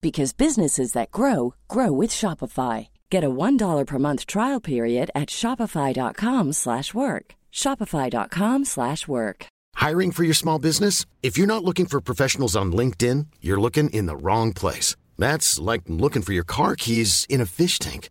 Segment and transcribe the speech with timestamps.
[0.00, 2.88] because businesses that grow grow with Shopify.
[3.10, 7.26] Get a $1 per month trial period at shopify.com/work.
[7.52, 9.46] shopify.com/work.
[9.86, 11.06] Hiring for your small business?
[11.22, 14.96] If you're not looking for professionals on LinkedIn, you're looking in the wrong place.
[15.16, 18.10] That's like looking for your car keys in a fish tank.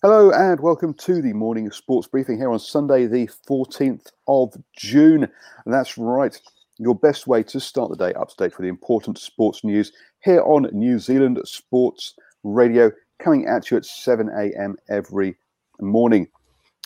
[0.00, 5.24] Hello and welcome to the morning sports briefing here on Sunday, the 14th of June.
[5.24, 6.40] And that's right,
[6.78, 9.90] your best way to start the day up to date for the important sports news
[10.20, 14.76] here on New Zealand Sports Radio, coming at you at 7 a.m.
[14.88, 15.36] every
[15.80, 16.28] morning.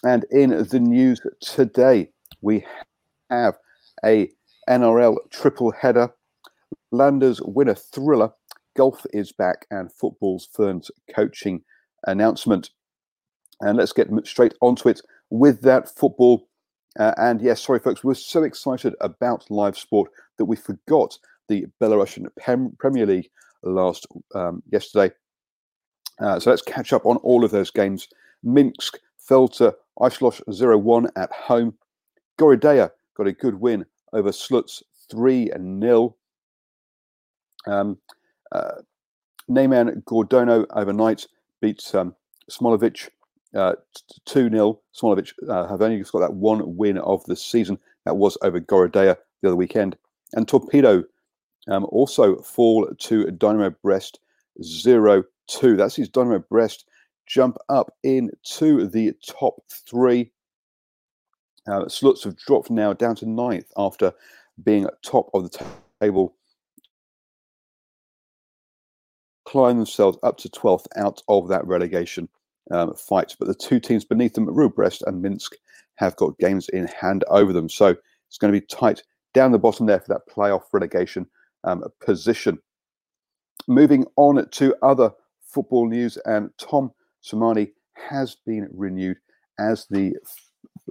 [0.04, 2.08] And in the news today,
[2.40, 2.64] we
[3.28, 3.58] have
[4.06, 4.30] a
[4.70, 6.08] NRL triple header,
[6.92, 8.32] Landers winner thriller,
[8.74, 11.62] golf is back, and football's Ferns coaching
[12.06, 12.70] announcement.
[13.62, 15.00] And let's get straight onto it
[15.30, 16.48] with that football.
[16.98, 21.16] Uh, and yes, sorry, folks, we we're so excited about live sport that we forgot
[21.48, 22.26] the Belarusian
[22.78, 23.30] Premier League
[23.62, 25.14] last um, yesterday.
[26.20, 28.08] Uh, so let's catch up on all of those games.
[28.42, 31.74] Minsk fell to Isloch 0 1 at home.
[32.38, 35.50] Gorodeya got a good win over Sluts 3
[35.80, 36.16] 0.
[37.66, 37.98] Um,
[38.50, 38.82] uh,
[39.48, 41.26] Neman Grodno overnight
[41.60, 42.14] beats um,
[43.54, 43.74] uh,
[44.26, 44.80] 2 0.
[44.94, 47.78] Smolovic uh, have only got that one win of the season.
[48.04, 49.96] That was over Gorodeya the other weekend.
[50.32, 51.04] And Torpedo
[51.68, 54.20] um, also fall to Dynamo Brest
[54.62, 55.76] 0 2.
[55.76, 56.86] That sees Dynamo Brest
[57.26, 60.30] jump up into the top three.
[61.66, 64.12] Uh, Sluts have dropped now down to ninth after
[64.64, 65.64] being at top of the
[66.00, 66.34] table.
[69.44, 72.28] Climb themselves up to 12th out of that relegation
[72.70, 72.94] um.
[73.08, 75.54] But the two teams beneath them, Rukh Brest and Minsk,
[75.96, 77.68] have got games in hand over them.
[77.68, 77.96] So
[78.28, 79.02] it's going to be tight
[79.34, 81.26] down the bottom there for that playoff relegation
[81.64, 82.58] um, position.
[83.68, 85.10] Moving on to other
[85.42, 86.90] football news, and Tom
[87.22, 89.18] Sermanni has been renewed
[89.58, 90.14] as the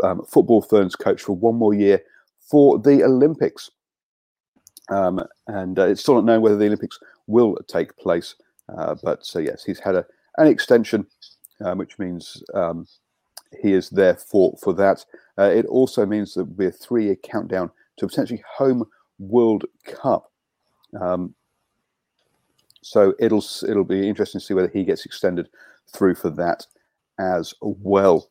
[0.03, 2.01] um, football ferns coach for one more year
[2.39, 3.69] for the Olympics.
[4.89, 8.35] Um, and uh, it's still not known whether the Olympics will take place.
[8.69, 10.05] Uh, but so, yes, he's had a,
[10.37, 11.05] an extension,
[11.63, 12.87] um, which means um,
[13.61, 15.05] he is there for, for that.
[15.37, 18.85] Uh, it also means that we're three year countdown to potentially home
[19.19, 20.31] World Cup.
[20.99, 21.35] Um,
[22.81, 25.49] so it'll it'll be interesting to see whether he gets extended
[25.93, 26.65] through for that
[27.19, 28.29] as well.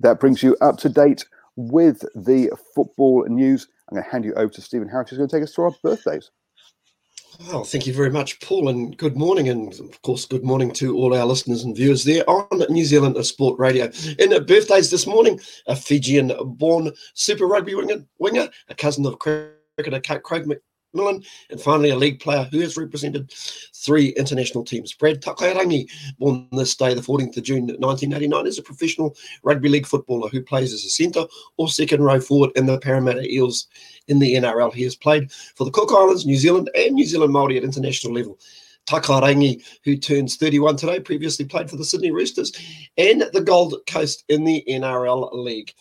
[0.00, 1.26] That brings you up to date
[1.56, 3.68] with the football news.
[3.88, 5.64] I'm going to hand you over to Stephen Harris, who's going to take us through
[5.66, 6.30] our birthdays.
[7.40, 10.96] Well, thank you very much, Paul, and good morning, and of course, good morning to
[10.96, 13.90] all our listeners and viewers there on New Zealand Sport Radio.
[14.18, 20.46] In birthdays this morning, a Fijian-born Super Rugby winger, winger a cousin of cricketer Craig
[20.94, 23.32] McMillan, and finally a league player who has represented
[23.74, 24.94] three international teams.
[24.94, 25.88] Brad Takairangi,
[26.18, 30.42] born this day, the 14th of June 1989, is a professional rugby league footballer who
[30.42, 31.24] plays as a centre
[31.56, 33.66] or second row forward in the Parramatta Eels
[34.08, 34.72] in the NRL.
[34.72, 38.14] He has played for the Cook Islands, New Zealand, and New Zealand Māori at international
[38.14, 38.38] level.
[38.86, 42.52] Takairangi, who turns 31 today, previously played for the Sydney Roosters
[42.98, 45.72] and the Gold Coast in the NRL League.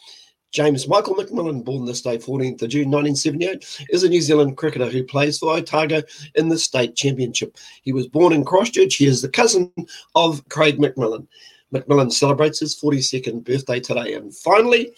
[0.54, 4.88] James Michael McMillan, born this day, 14th of June 1978, is a New Zealand cricketer
[4.88, 6.04] who plays for Otago
[6.36, 7.58] in the state championship.
[7.82, 8.96] He was born in Christchurch.
[8.96, 9.72] He is the cousin
[10.14, 11.28] of Craig McMillan.
[11.74, 14.14] McMillan celebrates his 42nd birthday today.
[14.14, 14.94] And finally,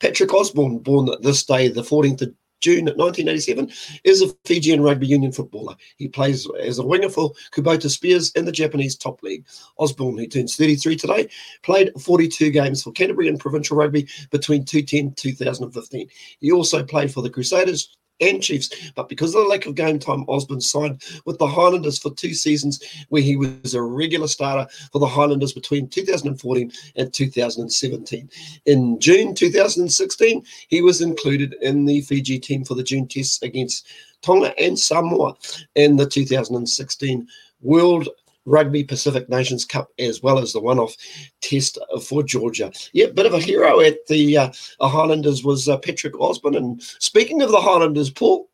[0.00, 3.70] Patrick Osborne, born this day, the 14th of June 1987,
[4.04, 5.76] is a Fijian rugby union footballer.
[5.96, 9.44] He plays as a winger for Kubota Spears in the Japanese top league.
[9.78, 11.28] Osborne, who turns 33 today,
[11.62, 16.08] played 42 games for Canterbury in provincial rugby between 2010 2015.
[16.40, 18.70] He also played for the Crusaders, and Chiefs.
[18.94, 22.34] But because of the lack of game time, Osborne signed with the Highlanders for two
[22.34, 28.30] seasons, where he was a regular starter for the Highlanders between 2014 and 2017.
[28.66, 33.86] In June 2016, he was included in the Fiji team for the June tests against
[34.22, 35.34] Tonga and Samoa
[35.74, 37.26] in the 2016
[37.62, 38.08] World
[38.46, 40.94] Rugby Pacific Nations Cup as well as the one-off
[41.42, 42.72] test for Georgia.
[42.92, 46.54] Yeah, bit of a hero at the uh, Highlanders was uh, Patrick Osborne.
[46.54, 48.48] And speaking of the Highlanders, Paul.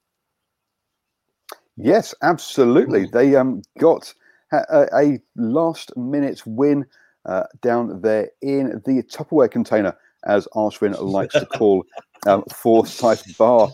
[1.77, 3.07] Yes, absolutely.
[3.07, 3.13] Mm.
[3.13, 4.13] They um, got
[4.53, 6.87] a, a last-minute win
[7.27, 11.85] uh, down there in the Tupperware container, as Ashwin likes to call
[12.27, 13.71] um, Forsyth Barr.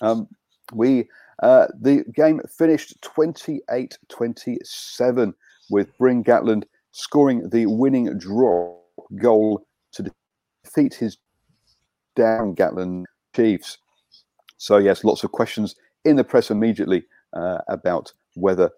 [0.00, 0.28] Um,
[0.72, 1.08] we
[1.42, 5.34] uh, the game finished 28 27
[5.70, 8.82] with Bryn Gatland scoring the winning drop
[9.16, 10.10] goal to
[10.64, 11.18] defeat his
[12.16, 13.04] down Gatland
[13.34, 13.78] Chiefs.
[14.56, 18.70] So, yes, lots of questions in the press immediately uh, about whether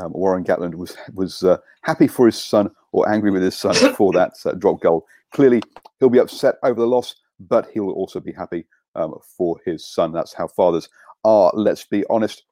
[0.00, 3.74] um, Warren Gatland was was uh, happy for his son or angry with his son
[3.94, 5.06] for that uh, drop goal.
[5.32, 5.62] Clearly,
[5.98, 10.12] he'll be upset over the loss, but he'll also be happy um, for his son.
[10.12, 10.88] That's how fathers
[11.24, 11.50] are.
[11.54, 12.44] Let's be honest.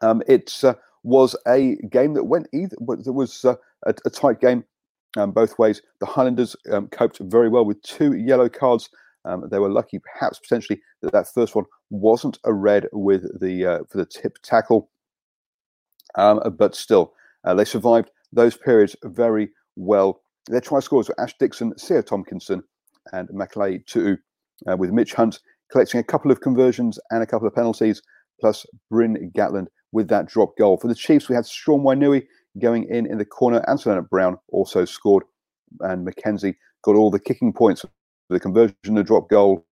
[0.00, 2.76] Um, it's uh, was a game that went either.
[2.80, 3.56] But there was uh,
[3.86, 4.64] a, a, tight game
[5.16, 5.82] um, both ways.
[6.00, 8.88] The Highlanders um, coped very well with two yellow cards.
[9.24, 13.66] Um, they were lucky, perhaps potentially, that that first one wasn't a red with the
[13.66, 14.90] uh, for the tip tackle.
[16.14, 17.14] Um, but still,
[17.44, 20.22] uh, they survived those periods very well.
[20.48, 22.62] Their try scores were Ash Dixon, Sio Tomkinson,
[23.12, 24.18] and Makalei Tu'u,
[24.70, 25.38] uh, with Mitch Hunt
[25.70, 28.02] collecting a couple of conversions and a couple of penalties,
[28.40, 30.78] plus Bryn Gatland with that drop goal.
[30.78, 32.26] For the Chiefs, we had Sean Wainui
[32.60, 33.64] going in in the corner.
[33.68, 35.24] Anton Lienert-Brown also scored,
[35.80, 37.90] and McKenzie got all the kicking points for
[38.30, 39.66] the conversion, the drop goal,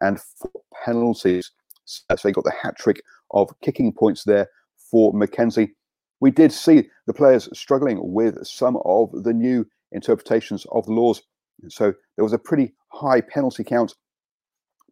[0.00, 0.18] and
[0.84, 1.50] penalties.
[1.86, 4.48] So they got the hat trick of kicking points there
[4.90, 5.70] for McKenzie.
[6.20, 11.22] We did see the players struggling with some of the new interpretations of the laws.
[11.68, 13.94] So there was a pretty high penalty count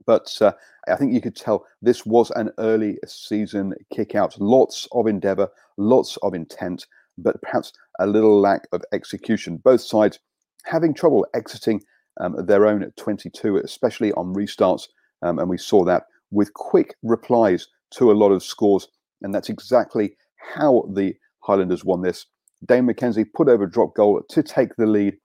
[0.06, 0.52] but uh,
[0.88, 4.40] I think you could tell this was an early season kick out.
[4.40, 6.87] Lots of endeavour, lots of intent,
[7.19, 9.58] but perhaps a little lack of execution.
[9.58, 10.19] Both sides
[10.64, 11.82] having trouble exiting
[12.20, 14.88] um, their own 22, especially on restarts.
[15.22, 18.88] Um, and we saw that with quick replies to a lot of scores.
[19.22, 20.16] And that's exactly
[20.54, 22.26] how the Highlanders won this.
[22.66, 25.16] Dane McKenzie put over a drop goal to take the lead.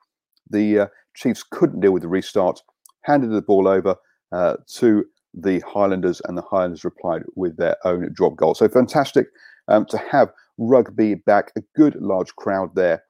[0.50, 2.62] The uh, Chiefs couldn't deal with the restart,
[3.04, 3.96] handed the ball over,
[4.32, 8.56] uh, to the Highlanders, and the Highlanders replied with their own drop goal.
[8.56, 9.28] So fantastic
[9.68, 13.04] um, to have rugby back, a good large crowd there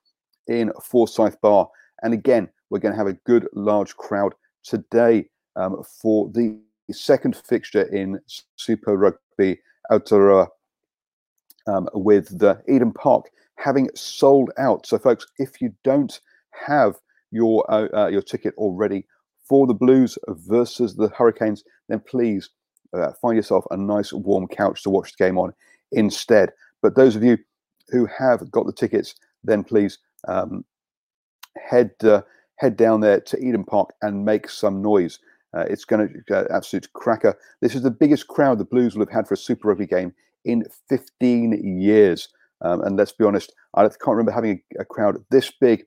[0.48, 1.70] in Forsyth Barr.
[2.04, 4.34] And again, we're going to have a good large crowd
[4.64, 6.60] today um, for the
[6.92, 8.20] second fixture in
[8.56, 9.60] Super Rugby
[9.92, 10.48] Aotearoa
[11.68, 14.86] um, with the Eden Park having sold out.
[14.86, 16.20] So, folks, if you don't
[16.52, 16.96] have
[17.32, 19.06] your uh, uh, your ticket already,
[19.48, 22.50] for the Blues versus the Hurricanes, then please
[22.94, 25.54] uh, find yourself a nice warm couch to watch the game on
[25.92, 26.52] instead.
[26.82, 27.38] But those of you
[27.90, 30.66] who have got the tickets, then please um,
[31.58, 32.22] head uh,
[32.58, 35.20] head down there to Eden Park and make some noise.
[35.56, 37.38] Uh, it's going to uh, absolute cracker.
[37.62, 40.14] This is the biggest crowd the Blues will have had for a Super Rugby game
[40.44, 42.30] in 15 years.
[42.62, 45.86] Um, and let's be honest, I can't remember having a, a crowd this big,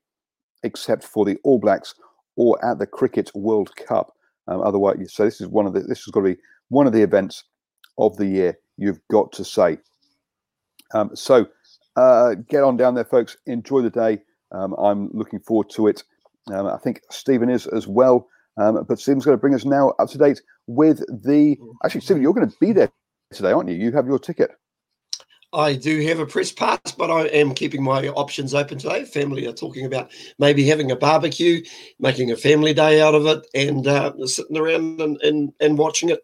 [0.63, 1.95] except for the All Blacks
[2.37, 4.15] or at the Cricket World Cup.
[4.49, 6.93] Um, otherwise, so this is one of the this has got to be one of
[6.93, 7.45] the events
[7.99, 8.59] of the year.
[8.77, 9.79] You've got to say.
[10.95, 11.47] Um, so
[11.97, 13.37] uh, get on down there, folks.
[13.47, 14.23] Enjoy the day.
[14.53, 16.03] Um, I'm looking forward to it.
[16.53, 18.29] Um, I think Stephen is as well.
[18.57, 21.57] Um, but Stephen's going to bring us now up to date with the.
[21.85, 22.91] Actually, Stephen, you're going to be there
[23.33, 23.77] today, aren't you?
[23.77, 24.51] You have your ticket.
[25.53, 29.05] I do have a press pass, but I am keeping my options open today.
[29.05, 31.65] Family are talking about maybe having a barbecue,
[31.99, 36.09] making a family day out of it, and uh, sitting around and, and, and watching
[36.09, 36.21] it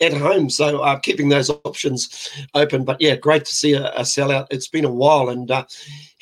[0.00, 0.48] at home.
[0.48, 2.84] So uh, keeping those options open.
[2.84, 4.46] But yeah, great to see a, a sellout.
[4.50, 5.28] It's been a while.
[5.28, 5.64] And uh,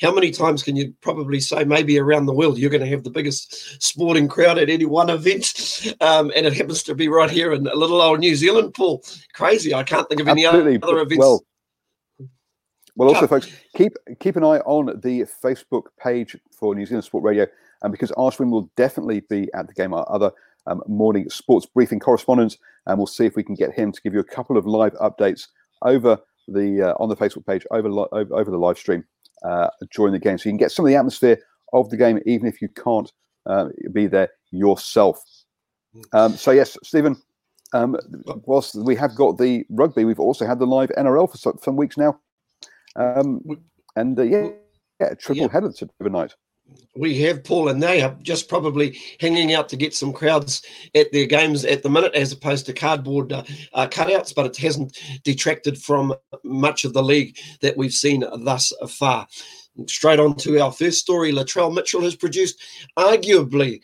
[0.01, 3.03] how many times can you probably say, maybe around the world, you're going to have
[3.03, 5.93] the biggest sporting crowd at any one event?
[6.01, 9.03] Um, and it happens to be right here in a little old New Zealand, Paul.
[9.33, 9.75] Crazy.
[9.75, 10.79] I can't think of any Absolutely.
[10.81, 11.19] other events.
[11.19, 11.45] Well,
[12.97, 17.23] well, also, folks, keep keep an eye on the Facebook page for New Zealand Sport
[17.23, 17.45] Radio,
[17.83, 20.31] and because Ashwin will definitely be at the game, our other
[20.65, 24.15] um, morning sports briefing correspondent, and we'll see if we can get him to give
[24.15, 25.47] you a couple of live updates
[25.83, 29.05] over the uh, on the Facebook page over, over, over the live stream
[29.43, 31.37] uh, during the game, so you can get some of the atmosphere
[31.73, 33.11] of the game, even if you can't
[33.45, 35.23] uh, be there yourself.
[36.13, 37.15] Um, so yes, Stephen.
[37.73, 37.97] Um,
[38.45, 41.75] whilst we have got the rugby, we've also had the live NRL for some, some
[41.75, 42.17] weeks now,
[42.97, 43.41] um,
[43.95, 44.49] and uh, yeah,
[44.99, 45.51] yeah, triple yeah.
[45.51, 46.33] header overnight
[46.95, 50.61] we have Paul, and they are just probably hanging out to get some crowds
[50.95, 54.33] at their games at the minute, as opposed to cardboard uh, uh, cutouts.
[54.33, 56.13] But it hasn't detracted from
[56.43, 59.27] much of the league that we've seen thus far.
[59.85, 61.31] Straight on to our first story.
[61.31, 62.59] Latrell Mitchell has produced
[62.97, 63.81] arguably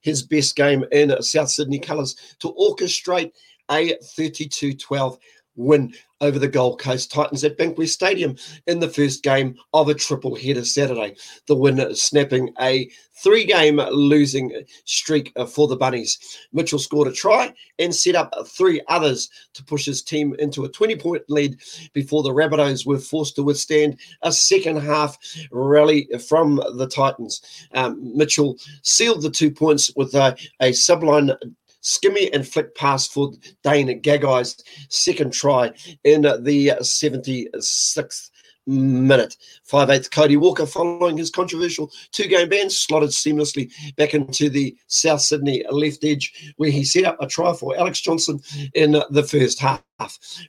[0.00, 3.32] his best game in South Sydney colours to orchestrate
[3.70, 5.18] a 32 12
[5.58, 8.36] win over the Gold Coast Titans at Bankwest Stadium
[8.66, 11.16] in the first game of a triple header Saturday.
[11.46, 12.90] The winner snapping a
[13.22, 14.52] three game losing
[14.84, 16.38] streak for the Bunnies.
[16.52, 20.68] Mitchell scored a try and set up three others to push his team into a
[20.68, 21.58] 20 point lead
[21.92, 25.18] before the Rabbitohs were forced to withstand a second half
[25.50, 27.66] rally from the Titans.
[27.74, 31.36] Um, Mitchell sealed the two points with a, a subline
[31.82, 33.32] skimmy and flick pass for
[33.62, 35.72] Dane Gagai's second try
[36.04, 38.30] in the 76th
[38.68, 39.36] minute.
[39.70, 45.22] 5'8 Cody Walker, following his controversial two game ban, slotted seamlessly back into the South
[45.22, 48.40] Sydney left edge, where he set up a try for Alex Johnson
[48.74, 49.82] in the first half.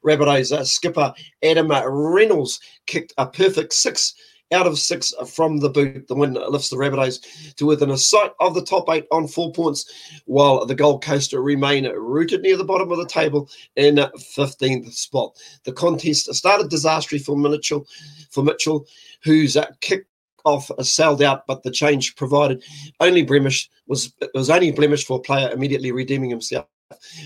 [0.05, 4.13] Rabbitohs uh, skipper Adam Reynolds kicked a perfect six
[4.51, 6.07] out of six from the boot.
[6.07, 9.51] The win lifts the Rabbitohs to within a sight of the top eight on four
[9.51, 14.93] points, while the Gold Coast remain rooted near the bottom of the table in 15th
[14.93, 15.35] spot.
[15.63, 17.85] The contest started disastrously for Mitchell,
[18.31, 18.85] for Mitchell,
[19.23, 20.05] whose kick
[20.45, 22.63] off a sailed out, but the change provided
[22.99, 26.65] only blemish was was only blemish for a player immediately redeeming himself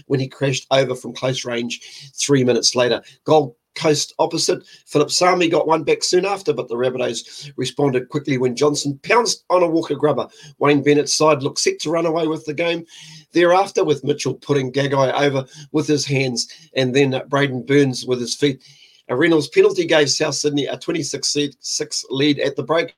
[0.07, 3.01] when he crashed over from close range three minutes later.
[3.23, 4.63] Gold coast opposite.
[4.85, 9.45] Phillip Sami got one back soon after, but the Rabbitohs responded quickly when Johnson pounced
[9.49, 10.27] on a Walker grubber.
[10.59, 12.85] Wayne Bennett's side looked set to run away with the game
[13.31, 18.35] thereafter, with Mitchell putting Gagai over with his hands and then Braidon Burns with his
[18.35, 18.63] feet.
[19.09, 22.95] A Reynolds penalty gave South Sydney a 26 6 lead at the break.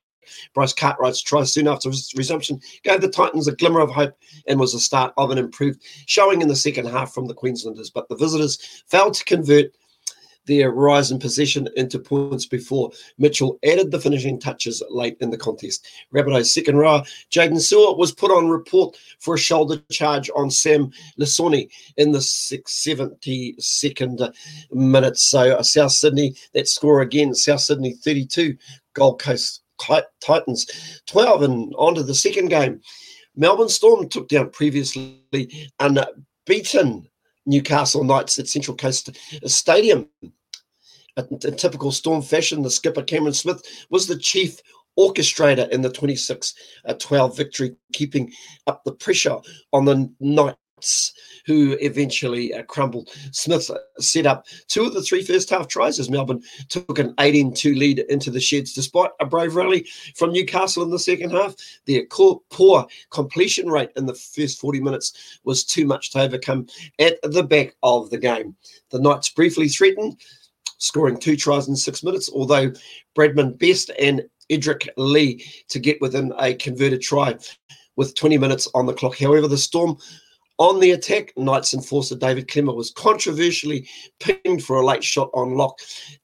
[0.54, 4.14] Bryce Cartwright's try soon after resumption gave the Titans a glimmer of hope
[4.48, 7.90] and was the start of an improved showing in the second half from the Queenslanders.
[7.90, 9.72] But the visitors failed to convert
[10.46, 15.38] their rise in possession into points before Mitchell added the finishing touches late in the
[15.38, 15.86] contest.
[16.14, 20.92] Rabbitohs second rower Jaydn Su'A was put on report for a shoulder charge on Sam
[21.20, 24.34] Lisone in the 72nd
[24.72, 25.18] minute.
[25.18, 28.58] So uh, South Sydney, that score again, South Sydney 32,
[28.94, 29.64] Gold Coast
[30.22, 31.42] Titans 12.
[31.42, 32.82] And on to the second game.
[33.36, 35.22] Melbourne Storm took down previously
[35.80, 37.10] unbeaten
[37.46, 40.08] Newcastle Knights at Central Coast Stadium.
[41.18, 44.60] In typical Storm fashion, the skipper Cameron Smith was the chief
[45.00, 46.54] orchestrator in the 26
[47.00, 48.32] 12 victory, keeping
[48.68, 49.38] up the pressure
[49.72, 51.14] on the Knights
[51.46, 53.10] who eventually uh, crumbled.
[53.32, 57.54] Smith set up two of the three first half tries as Melbourne took an 18
[57.54, 58.74] 2 lead into the sheds.
[58.74, 61.56] Despite a brave rally from Newcastle in the second half,
[61.86, 66.68] their poor completion rate in the first 40 minutes was too much to overcome
[67.00, 68.56] at the back of the game.
[68.90, 70.18] The Knights briefly threatened,
[70.86, 72.72] scoring two tries in six minutes, although
[73.18, 77.36] Bradman Best and Edrick Lee to get within a converted try
[77.96, 79.18] with 20 minutes on the clock.
[79.18, 79.98] However, the Storm
[80.58, 83.90] on the attack, Knights enforcer David Klemmer was controversially
[84.20, 85.80] pinged for a late shot on lock.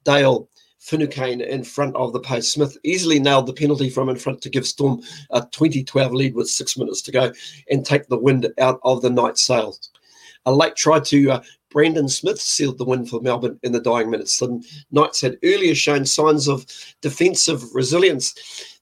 [0.06, 0.48] Dale
[0.82, 2.52] Finucane in front of the post.
[2.52, 5.00] Smith easily nailed the penalty from in front to give Storm
[5.30, 7.32] a 2012 lead with six minutes to go
[7.70, 9.91] and take the wind out of the Knights' sails.
[10.46, 14.10] A late try to uh, Brandon Smith sealed the win for Melbourne in the dying
[14.10, 14.38] minutes.
[14.38, 16.66] The Knights had earlier shown signs of
[17.02, 18.34] defensive resilience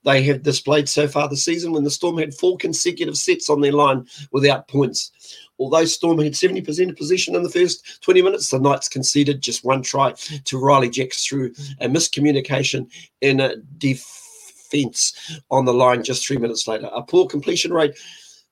[0.03, 3.61] they have displayed so far this season when the Storm had four consecutive sets on
[3.61, 5.11] their line without points.
[5.59, 9.65] Although Storm had 70% of possession in the first 20 minutes, the Knights conceded just
[9.65, 11.51] one try to Ryley Jacks through
[11.81, 12.89] a miscommunication
[13.21, 16.89] in a defence on the line just three minutes later.
[16.93, 17.97] A poor completion rate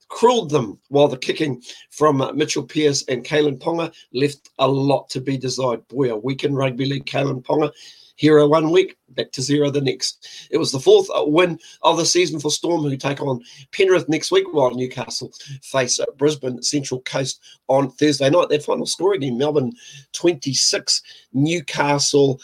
[0.10, 5.10] cruelled them, while the kicking from uh, Mitchell Pearce and Kalyn Ponga left a lot
[5.10, 5.88] to be desired.
[5.88, 7.72] Boy, a week in rugby league, Kalyn Ponga.
[8.16, 10.48] Hero one week, back to zero the next.
[10.50, 14.32] It was the fourth win of the season for Storm, who take on Penrith next
[14.32, 18.50] week, while Newcastle face Brisbane Central Coast on Thursday night.
[18.50, 19.72] Their final score again, Melbourne
[20.14, 22.42] 26, Newcastle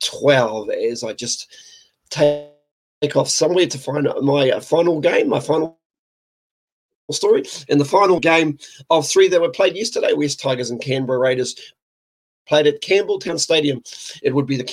[0.00, 1.52] 12, as I just
[2.08, 5.76] take off somewhere to find my final game, my final
[7.14, 7.44] story.
[7.68, 8.58] In the final game
[8.90, 11.54] of three that were played yesterday, West Tigers and Canberra Raiders
[12.46, 13.82] played at Campbelltown Stadium.
[14.22, 14.64] It would be the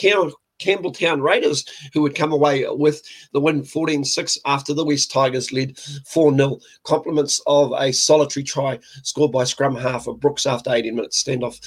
[0.63, 3.01] Campbelltown Raiders, who would come away with
[3.33, 6.59] the win 14 6 after the West Tigers led 4 0.
[6.83, 11.59] Compliments of a solitary try scored by scrum half of Brooks after 18 minutes standoff.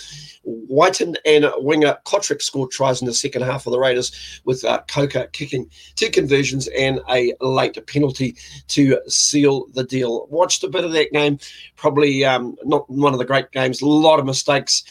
[0.45, 4.81] Wighton and winger Cotric scored tries in the second half for the Raiders, with uh,
[4.89, 8.37] Croker kicking two conversions and a late penalty
[8.69, 10.27] to seal the deal.
[10.31, 11.39] Watched a bit of that game,
[11.77, 14.83] probably um, not one of the great games, a lot of mistakes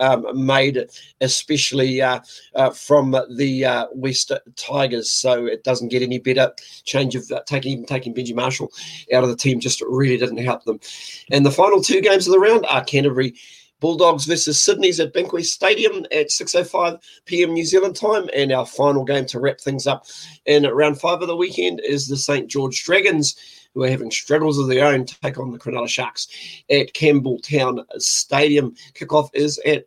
[0.00, 0.86] um, made,
[1.20, 2.20] especially uh,
[2.54, 5.10] uh, from the uh, West Tigers.
[5.10, 6.52] So it doesn't get any better.
[6.84, 8.72] Change of uh, taking taking Benji Marshall
[9.12, 10.80] out of the team just really didn't help them.
[11.30, 13.34] And the final two games of the round are Canterbury.
[13.80, 17.54] Bulldogs versus Sydney's at Bankwest Stadium at 6.05 p.m.
[17.54, 18.28] New Zealand time.
[18.36, 20.04] And our final game to wrap things up
[20.44, 22.46] in round five of the weekend is the St.
[22.46, 23.36] George Dragons
[23.74, 26.28] who are having struggles of their own, take on the Cronulla Sharks
[26.70, 28.74] at Campbelltown Stadium.
[28.94, 29.84] Kickoff is at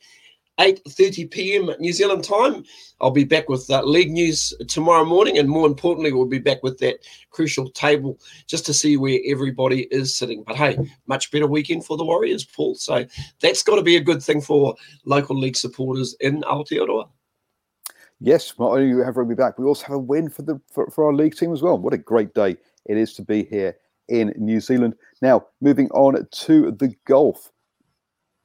[0.60, 1.70] 8.30 p.m.
[1.80, 2.64] New Zealand time.
[3.02, 6.62] I'll be back with uh, league news tomorrow morning, and more importantly, we'll be back
[6.62, 7.00] with that
[7.32, 10.44] crucial table just to see where everybody is sitting.
[10.44, 12.76] But hey, much better weekend for the Warriors, Paul.
[12.76, 13.06] So
[13.42, 14.76] that's got to be a good thing for
[15.06, 17.10] local league supporters in Aotearoa.
[18.20, 21.06] Yes, not only have rugby back, we also have a win for the for, for
[21.06, 21.78] our league team as well.
[21.78, 24.96] What a great day it is to be here in New Zealand.
[25.22, 27.52] Now, moving on to the golf.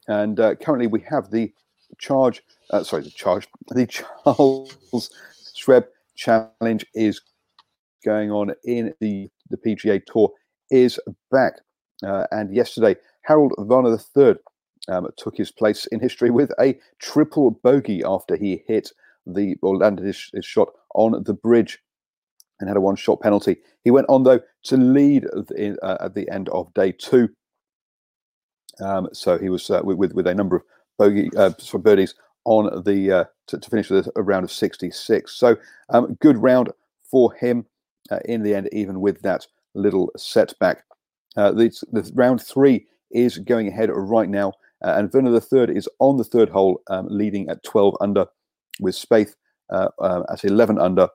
[0.07, 1.53] And uh, currently we have the
[1.99, 5.11] charge, uh, sorry, the charge, the Charles
[5.55, 7.21] Schwab Challenge is
[8.05, 10.31] going on in the, the PGA Tour
[10.71, 10.99] is
[11.31, 11.55] back.
[12.07, 14.35] Uh, and yesterday, Harold Varner III
[14.89, 18.93] um, took his place in history with a triple bogey after he hit
[19.27, 21.79] the or landed his, his shot on the bridge
[22.61, 23.57] and had a one shot penalty.
[23.85, 27.29] He went on, though, to lead uh, at the end of day two.
[28.81, 30.63] Um, so he was uh, with, with a number of
[30.99, 35.33] bogey uh, birdies on the uh, to, to, finish with a round of 66.
[35.33, 35.57] So
[35.91, 36.71] um, good round
[37.11, 37.67] for him
[38.11, 40.85] uh, in the end, even with that little setback.
[41.37, 45.89] Uh, the, the, round three is going ahead right now, and Varner the third is
[45.99, 48.27] on the third hole, um, leading at 12 under,
[48.81, 49.35] with Spieth
[49.71, 51.09] um, at 11 under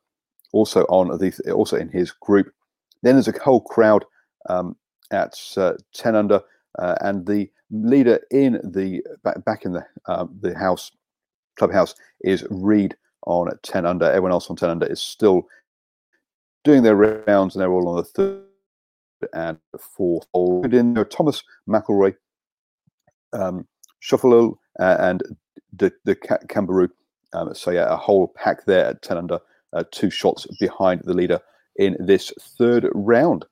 [0.54, 2.54] also on the also in his group.
[3.02, 4.06] Then there's a whole crowd
[4.48, 4.78] um,
[5.12, 6.42] at uh, ten under,
[6.80, 10.92] uh, and the leader in the back, back in the um, the house
[11.58, 12.96] clubhouse is Reed
[13.28, 14.06] on ten under.
[14.06, 15.48] Everyone else on ten under is still
[16.64, 18.44] doing their rounds, and they're all on the third
[19.34, 20.66] and fourth hole.
[20.66, 22.16] In there, Thomas McIlroy,
[23.34, 23.68] um,
[24.80, 25.24] uh, and
[25.74, 26.90] the the Camberoo.
[27.34, 29.40] Um, so yeah, a whole pack there at ten under
[29.74, 31.40] uh, two shots behind the leader
[31.76, 33.46] in this third round.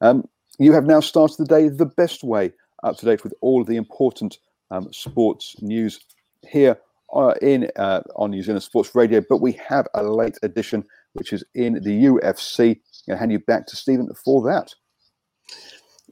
[0.00, 3.60] Um, you have now started the day the best way, up to date with all
[3.60, 4.38] of the important
[4.70, 6.00] um, sports news
[6.48, 6.78] here
[7.14, 9.22] uh, in uh, on New Zealand Sports Radio.
[9.28, 12.80] But we have a late edition, which is in the UFC.
[13.08, 14.74] I'll hand you back to Stephen for that.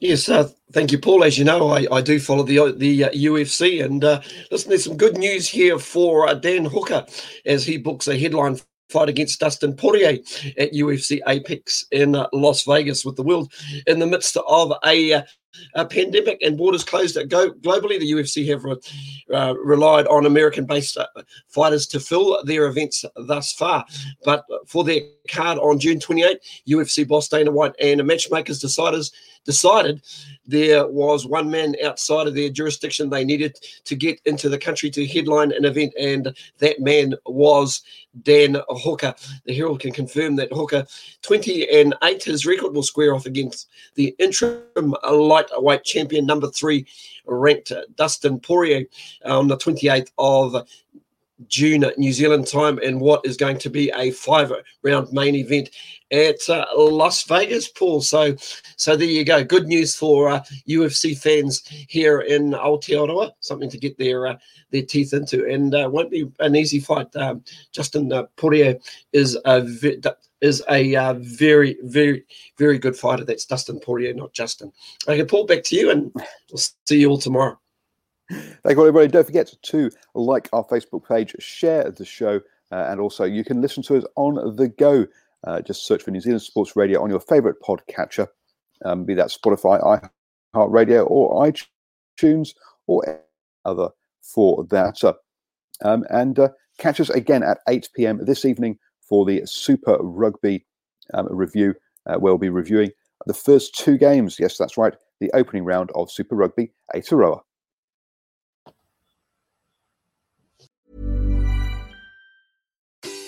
[0.01, 1.23] Yes, uh, thank you, Paul.
[1.23, 4.85] As you know, I, I do follow the the uh, UFC, and uh, listen, there's
[4.85, 7.07] some good news here for uh, Dan Hooker
[7.47, 8.59] as he books a headline
[8.93, 10.19] fight against Dustin Poirier
[10.59, 13.53] at UFC Apex in uh, Las Vegas with the world
[13.87, 15.23] in the midst of a, uh,
[15.75, 17.99] a pandemic and borders closed go- globally.
[17.99, 18.77] The UFC have re-
[19.33, 21.07] uh, relied on American based uh,
[21.49, 23.85] fighters to fill their events thus far.
[24.25, 29.05] But for their card on June 28, UFC boss Dana White and matchmakers decided
[29.45, 30.03] decided
[30.47, 34.91] there was one man outside of their jurisdiction they needed to get into the country
[34.91, 37.83] to headline an event, and that man was
[38.23, 39.15] Dan Hooker.
[39.45, 40.87] The Herald can confirm that Hooker,
[41.23, 46.87] 20 and 8, his record will square off against the interim lightweight champion, number three
[47.27, 48.85] ranked Dustin Poirier
[49.25, 50.67] on the 28th of
[51.49, 54.53] June, New Zealand time, and what is going to be a five
[54.83, 55.71] round main event
[56.11, 58.01] at uh, Las Vegas, Paul.
[58.01, 58.37] So,
[58.77, 59.43] so there you go.
[59.43, 63.33] Good news for uh, UFC fans here in Aotearoa.
[63.41, 64.37] Something to get their uh,
[64.71, 67.15] their teeth into, and uh, won't be an easy fight.
[67.17, 68.79] Um, Justin uh, Poirier
[69.13, 69.67] is a
[70.43, 72.25] is a uh, very, very,
[72.59, 73.25] very good fighter.
[73.25, 74.73] That's Dustin Poirier, not Justin.
[75.09, 76.13] Okay, Paul, back to you, and
[76.51, 77.59] we'll see you all tomorrow.
[78.33, 79.09] Thank you, everybody.
[79.09, 82.41] Don't forget to like our Facebook page, share the show,
[82.71, 85.07] uh, and also you can listen to us on the go.
[85.45, 88.29] Uh, just search for New Zealand Sports Radio on your favorite podcatcher,
[88.85, 90.11] um, be that Spotify,
[90.55, 91.53] iHeartRadio, or
[92.19, 92.55] iTunes,
[92.87, 93.21] or
[93.67, 93.91] other
[94.23, 95.05] for that.
[95.05, 95.13] Uh,
[95.85, 98.25] um, and uh, catch us again at 8 p.m.
[98.25, 100.65] this evening for the Super Rugby
[101.13, 101.75] um, review.
[102.07, 102.93] Uh, we'll be reviewing
[103.27, 104.39] the first two games.
[104.39, 104.95] Yes, that's right.
[105.21, 107.43] the opening round of Super Rugby Aotearoa.